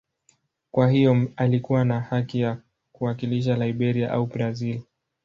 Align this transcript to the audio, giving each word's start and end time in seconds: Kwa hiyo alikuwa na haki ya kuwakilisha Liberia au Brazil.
Kwa 0.71 0.89
hiyo 0.91 1.27
alikuwa 1.35 1.85
na 1.85 1.99
haki 1.99 2.39
ya 2.39 2.57
kuwakilisha 2.91 3.55
Liberia 3.57 4.11
au 4.11 4.25
Brazil. 4.25 4.81